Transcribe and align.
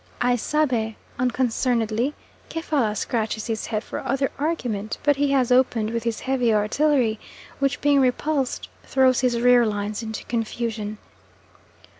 I 0.19 0.35
"sabe" 0.35 0.95
unconcernedly; 1.19 2.15
Kefalla 2.49 2.95
scratches 2.95 3.45
his 3.45 3.67
head 3.67 3.83
for 3.83 3.99
other 3.99 4.31
argument, 4.39 4.97
but 5.03 5.17
he 5.17 5.29
has 5.33 5.51
opened 5.51 5.91
with 5.91 6.05
his 6.05 6.21
heavy 6.21 6.51
artillery; 6.51 7.19
which 7.59 7.81
being 7.81 7.99
repulsed 8.01 8.67
throws 8.83 9.19
his 9.19 9.39
rear 9.39 9.63
lines 9.63 10.01
into 10.01 10.23
confusion. 10.25 10.97